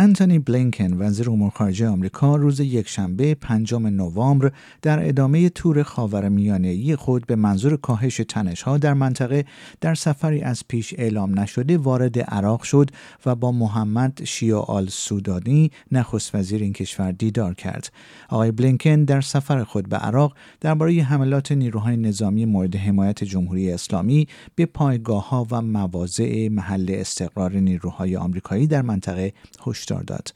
انتونی 0.00 0.38
بلینکن 0.38 0.92
وزیر 0.92 1.30
امور 1.30 1.50
خارجه 1.50 1.88
آمریکا 1.88 2.36
روز 2.36 2.60
یکشنبه 2.60 3.34
پنجم 3.34 3.86
نوامبر 3.86 4.52
در 4.82 5.08
ادامه 5.08 5.48
تور 5.48 5.82
خاورمیانه‌ای 5.82 6.96
خود 6.96 7.26
به 7.26 7.36
منظور 7.36 7.76
کاهش 7.76 8.20
تنش‌ها 8.28 8.78
در 8.78 8.94
منطقه 8.94 9.44
در 9.80 9.94
سفری 9.94 10.40
از 10.40 10.62
پیش 10.68 10.94
اعلام 10.98 11.40
نشده 11.40 11.78
وارد 11.78 12.18
عراق 12.18 12.62
شد 12.62 12.90
و 13.26 13.34
با 13.34 13.52
محمد 13.52 14.24
شیا 14.24 14.60
آل 14.60 14.86
سودانی 14.86 15.70
نخست 15.92 16.34
وزیر 16.34 16.62
این 16.62 16.72
کشور 16.72 17.12
دیدار 17.12 17.54
کرد. 17.54 17.92
آقای 18.28 18.50
بلینکن 18.50 19.04
در 19.04 19.20
سفر 19.20 19.64
خود 19.64 19.88
به 19.88 19.96
عراق 19.96 20.34
درباره 20.60 20.92
حملات 20.92 21.52
نیروهای 21.52 21.96
نظامی 21.96 22.44
مورد 22.44 22.76
حمایت 22.76 23.24
جمهوری 23.24 23.72
اسلامی 23.72 24.28
به 24.54 24.66
پایگاه‌ها 24.66 25.46
و 25.50 25.62
مواضع 25.62 26.48
محل 26.48 26.86
استقرار 26.88 27.52
نیروهای 27.52 28.16
آمریکایی 28.16 28.66
در 28.66 28.82
منطقه 28.82 29.32
هشدار 29.66 29.89
داد. 29.98 30.34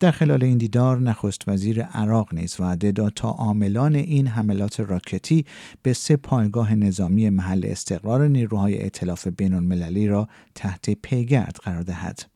در 0.00 0.10
خلال 0.10 0.44
این 0.44 0.58
دیدار 0.58 1.00
نخست 1.00 1.48
وزیر 1.48 1.82
عراق 1.82 2.34
نیز 2.34 2.60
وعده 2.60 2.92
داد 2.92 3.12
تا 3.14 3.28
عاملان 3.28 3.94
این 3.94 4.26
حملات 4.26 4.80
راکتی 4.80 5.44
به 5.82 5.92
سه 5.92 6.16
پایگاه 6.16 6.74
نظامی 6.74 7.30
محل 7.30 7.62
استقرار 7.64 8.28
نیروهای 8.28 8.82
ائتلاف 8.82 9.26
بین 9.26 9.54
المللی 9.54 10.08
را 10.08 10.28
تحت 10.54 10.90
پیگرد 10.90 11.56
قرار 11.62 11.82
دهد. 11.82 12.26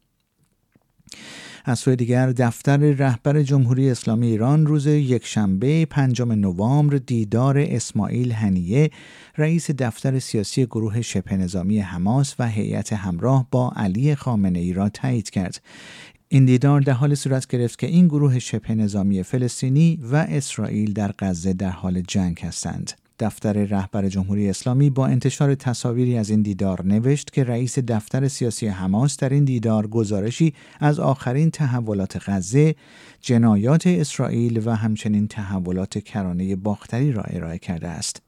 از 1.64 1.78
سوی 1.78 1.96
دیگر 1.96 2.32
دفتر 2.32 2.76
رهبر 2.76 3.42
جمهوری 3.42 3.90
اسلامی 3.90 4.26
ایران 4.26 4.66
روز 4.66 4.86
یکشنبه 4.86 5.86
پنجم 5.86 6.32
نوامبر 6.32 6.96
دیدار 6.96 7.58
اسماعیل 7.58 8.32
هنیه 8.32 8.90
رئیس 9.38 9.70
دفتر 9.70 10.18
سیاسی 10.18 10.66
گروه 10.66 11.02
شبه 11.02 11.36
نظامی 11.36 11.78
حماس 11.78 12.34
و 12.38 12.48
هیئت 12.48 12.92
همراه 12.92 13.46
با 13.50 13.72
علی 13.76 14.14
خامنه 14.14 14.58
ای 14.58 14.72
را 14.72 14.88
تایید 14.88 15.30
کرد 15.30 15.62
این 16.32 16.44
دیدار 16.44 16.80
در 16.80 16.92
حال 16.92 17.14
صورت 17.14 17.46
گرفت 17.46 17.78
که 17.78 17.86
این 17.86 18.06
گروه 18.06 18.38
شبه 18.38 18.74
نظامی 18.74 19.22
فلسطینی 19.22 19.98
و 20.02 20.16
اسرائیل 20.16 20.92
در 20.92 21.14
غزه 21.18 21.52
در 21.52 21.70
حال 21.70 22.00
جنگ 22.00 22.40
هستند. 22.42 22.92
دفتر 23.18 23.52
رهبر 23.52 24.08
جمهوری 24.08 24.50
اسلامی 24.50 24.90
با 24.90 25.06
انتشار 25.06 25.54
تصاویری 25.54 26.16
از 26.16 26.30
این 26.30 26.42
دیدار 26.42 26.84
نوشت 26.84 27.32
که 27.32 27.44
رئیس 27.44 27.78
دفتر 27.78 28.28
سیاسی 28.28 28.66
حماس 28.66 29.16
در 29.16 29.28
این 29.28 29.44
دیدار 29.44 29.86
گزارشی 29.86 30.54
از 30.80 31.00
آخرین 31.00 31.50
تحولات 31.50 32.28
غزه، 32.28 32.74
جنایات 33.20 33.86
اسرائیل 33.86 34.62
و 34.64 34.70
همچنین 34.76 35.28
تحولات 35.28 35.98
کرانه 35.98 36.56
باختری 36.56 37.12
را 37.12 37.22
ارائه 37.22 37.58
کرده 37.58 37.88
است. 37.88 38.22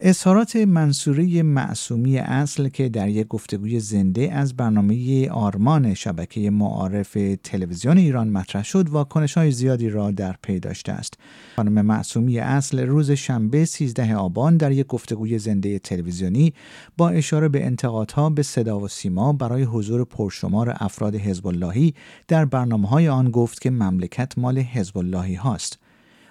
اظهارات 0.00 0.56
منصوری 0.56 1.42
معصومی 1.42 2.18
اصل 2.18 2.68
که 2.68 2.88
در 2.88 3.08
یک 3.08 3.28
گفتگوی 3.28 3.80
زنده 3.80 4.32
از 4.32 4.56
برنامه 4.56 5.28
آرمان 5.30 5.94
شبکه 5.94 6.50
معارف 6.50 7.18
تلویزیون 7.44 7.98
ایران 7.98 8.28
مطرح 8.28 8.64
شد 8.64 8.88
واکنش 8.88 9.38
های 9.38 9.50
زیادی 9.50 9.90
را 9.90 10.10
در 10.10 10.34
پی 10.42 10.60
داشته 10.60 10.92
است. 10.92 11.14
خانم 11.56 11.86
معصومی 11.86 12.38
اصل 12.38 12.80
روز 12.80 13.10
شنبه 13.10 13.64
13 13.64 14.16
آبان 14.16 14.56
در 14.56 14.72
یک 14.72 14.86
گفتگوی 14.86 15.38
زنده 15.38 15.78
تلویزیونی 15.78 16.54
با 16.96 17.08
اشاره 17.08 17.48
به 17.48 17.66
انتقادها 17.66 18.30
به 18.30 18.42
صدا 18.42 18.80
و 18.80 18.88
سیما 18.88 19.32
برای 19.32 19.62
حضور 19.62 20.04
پرشمار 20.04 20.76
افراد 20.80 21.14
حزب 21.14 21.46
اللهی 21.46 21.94
در 22.28 22.44
برنامه 22.44 22.88
های 22.88 23.08
آن 23.08 23.30
گفت 23.30 23.60
که 23.60 23.70
مملکت 23.70 24.38
مال 24.38 24.58
حزب 24.58 24.98
اللهی 24.98 25.34
هاست. 25.34 25.78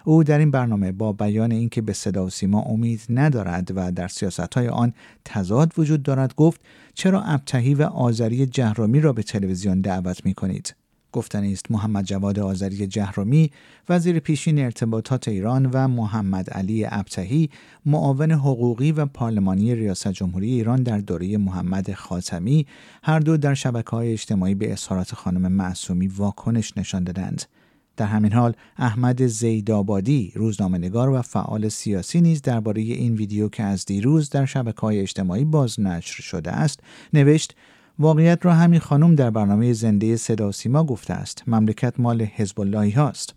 او 0.06 0.23
در 0.23 0.39
این 0.39 0.52
برنامه 0.52 0.92
با 0.92 1.14
بیان 1.14 1.52
اینکه 1.52 1.82
به 1.82 1.93
صدا 1.93 2.26
و 2.26 2.30
سیما 2.30 2.61
امید 2.61 3.02
ندارد 3.10 3.71
و 3.76 3.92
در 3.92 4.10
های 4.55 4.67
آن 4.67 4.93
تضاد 5.26 5.73
وجود 5.77 6.04
دارد 6.04 6.36
گفت 6.36 6.61
چرا 6.93 7.21
ابتهی 7.21 7.73
و 7.73 7.82
آذری 7.82 8.45
جهرومی 8.45 8.99
را 8.99 9.14
به 9.14 9.23
تلویزیون 9.23 9.82
دعوت 9.82 10.26
می 10.26 10.33
کنید؟ 10.33 10.76
گفتنی 11.15 11.54
است 11.54 11.71
محمد 11.71 12.05
جواد 12.05 12.39
آذری 12.39 12.88
جهرومی 12.88 13.52
وزیر 13.89 14.20
پیشین 14.20 14.60
ارتباطات 14.60 15.27
ایران 15.27 15.65
و 15.65 15.88
محمد 15.88 16.49
علی 16.49 16.86
ابتهی 16.89 17.49
معاون 17.86 18.32
حقوقی 18.32 18.92
و 18.92 19.05
پارلمانی 19.05 19.76
ریاست 19.76 20.08
جمهوری 20.08 20.52
ایران 20.52 20.83
در 20.83 20.98
دوره 20.98 21.38
محمد 21.38 21.94
خاتمی 21.94 22.67
هر 23.04 23.20
دو 23.20 23.38
در 23.38 23.54
شبکه 23.54 23.89
های 23.89 24.11
اجتماعی 24.11 24.55
به 24.55 24.71
اظهارات 24.71 25.15
خانم 25.15 25.52
معصومی 25.52 26.08
واکنش 26.08 26.77
نشان 26.77 27.04
دادند 27.04 27.44
در 27.98 28.06
همین 28.06 28.33
حال 28.33 28.54
احمد 28.78 29.28
زیدآبادی 29.28 30.32
روزنامه‌نگار 30.36 31.10
و 31.10 31.22
فعال 31.22 31.70
سیاسی 31.70 32.22
نیز 32.22 32.42
درباره 32.42 32.82
این 32.82 33.16
ویدیو 33.16 33.50
که 33.50 33.64
از 33.64 33.86
دیروز 33.86 34.30
در 34.30 34.73
های 34.82 35.00
اجتماعی 35.00 35.45
بازنشر 35.45 36.22
شده 36.22 36.52
است 36.52 36.80
نوشت 37.14 37.56
واقعیت 38.00 38.45
را 38.45 38.54
همین 38.54 38.80
خانم 38.80 39.16
در 39.16 39.30
برنامه 39.30 39.73
زنده 39.73 40.16
صدا 40.16 40.52
سیما 40.52 40.83
گفته 40.83 41.14
است. 41.14 41.44
مملکت 41.48 42.00
مال 42.00 42.22
حزب 42.22 42.76
هاست. 42.76 43.33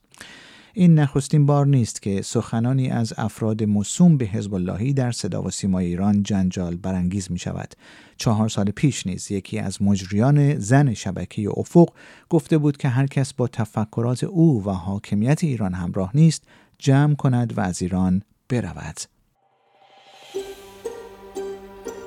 این 0.79 0.99
نخستین 0.99 1.47
بار 1.47 1.67
نیست 1.67 2.03
که 2.03 2.23
سخنانی 2.23 2.91
از 2.91 3.13
افراد 3.17 3.65
مصوم 3.65 4.17
به 4.17 4.25
حزب 4.25 4.55
اللهی 4.55 4.93
در 4.93 5.13
صدا 5.13 5.43
و 5.43 5.51
سیمای 5.51 5.87
ایران 5.87 6.23
جنجال 6.23 6.77
برانگیز 6.77 7.31
می 7.31 7.39
شود. 7.39 7.75
چهار 8.17 8.49
سال 8.49 8.71
پیش 8.71 9.07
نیز 9.07 9.31
یکی 9.31 9.59
از 9.59 9.83
مجریان 9.83 10.59
زن 10.59 10.95
شبکه 10.95 11.51
افق 11.57 11.89
گفته 12.31 12.59
بود 12.59 12.77
که 12.77 12.89
هر 12.89 13.07
کس 13.07 13.33
با 13.33 13.49
تفکرات 13.49 14.25
او 14.25 14.65
و 14.65 14.71
حاکمیت 14.71 15.45
ایران 15.45 15.75
همراه 15.75 16.11
نیست 16.15 16.45
جمع 16.79 17.15
کند 17.15 17.59
و 17.59 17.61
از 17.61 17.83
ایران 17.83 18.23
برود. 18.49 19.18